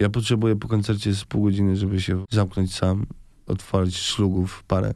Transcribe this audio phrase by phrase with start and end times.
[0.00, 3.06] Ja potrzebuję po koncercie z pół godziny, żeby się zamknąć sam,
[3.46, 4.94] otworzyć szlugów parę.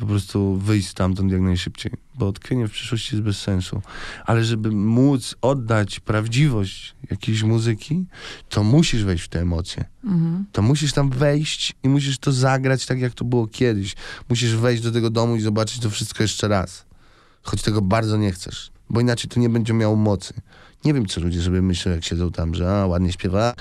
[0.00, 3.82] Po prostu wyjść stamtąd jak najszybciej, bo tkwienie w przyszłości jest bez sensu.
[4.26, 8.04] Ale żeby móc oddać prawdziwość jakiejś muzyki,
[8.48, 9.84] to musisz wejść w te emocje.
[10.04, 10.44] Mhm.
[10.52, 13.96] To musisz tam wejść i musisz to zagrać tak, jak to było kiedyś.
[14.28, 16.91] Musisz wejść do tego domu i zobaczyć to wszystko jeszcze raz.
[17.42, 20.34] Choć tego bardzo nie chcesz, bo inaczej to nie będzie miało mocy.
[20.84, 23.54] Nie wiem, co ludzie sobie myślą, jak siedzą tam, że a, ładnie śpiewa,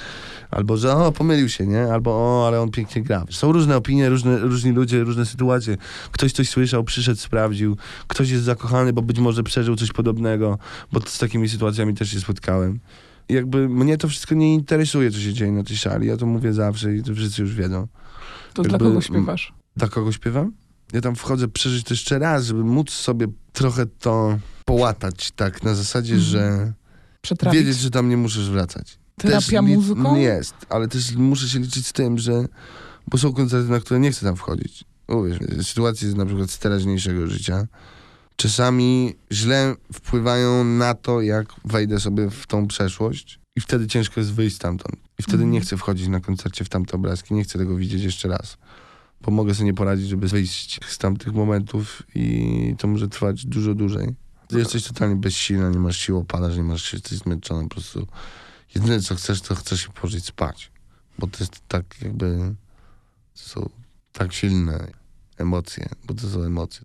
[0.52, 1.94] albo że o, pomylił się, nie?
[1.94, 3.26] Albo o, ale on pięknie gra.
[3.30, 5.78] Są różne opinie, różne, różni ludzie, różne sytuacje.
[6.12, 7.78] Ktoś coś słyszał, przyszedł, sprawdził.
[8.08, 10.58] Ktoś jest zakochany, bo być może przeżył coś podobnego,
[10.92, 12.80] bo z takimi sytuacjami też się spotkałem.
[13.30, 16.08] Jakby mnie to wszystko nie interesuje, co się dzieje na tej szali.
[16.08, 17.88] Ja to mówię zawsze i to wszyscy już wiedzą.
[18.54, 19.54] To dla Jakby- kogo śpiewasz?
[19.78, 20.52] Dla kogo śpiewam?
[20.94, 25.76] Ja tam wchodzę przeżyć to jeszcze raz, żeby móc sobie trochę to połatać, tak, na
[25.76, 26.32] zasadzie, Mhm.
[26.32, 26.74] że
[27.22, 27.60] Przetrawić?
[27.60, 28.98] wiedzieć, że tam nie musisz wracać.
[29.18, 30.16] Terapia li- muzyką?
[30.16, 32.46] Jest, ale też muszę się liczyć z tym, że
[33.08, 34.84] bo są koncerty, na które nie chcę tam wchodzić.
[35.08, 37.68] Uwierz, mi, sytuacje na przykład z teraźniejszego życia
[38.36, 44.34] czasami źle wpływają na to, jak wejdę sobie w tą przeszłość i wtedy ciężko jest
[44.34, 44.96] wyjść stamtąd.
[45.20, 45.52] I wtedy Mhm.
[45.52, 48.58] nie chcę wchodzić na koncercie w tamte obrazki, nie chcę tego widzieć jeszcze raz.
[49.22, 53.76] Bo mogę sobie nie poradzić, żeby wyjść z tamtych momentów i to może trwać dużo
[53.76, 54.16] dłużej.
[54.48, 58.08] Ty jesteś totalnie bezsilna, nie masz siły, opadasz, nie masz jesteś zmęczony, po prostu
[58.76, 60.72] jedyne co chcesz, to chcesz się położyć spać.
[61.20, 62.56] Bo to jest tak jakby,
[63.34, 63.70] są
[64.14, 64.88] tak silne
[65.38, 66.80] emocje, bo to są emocje.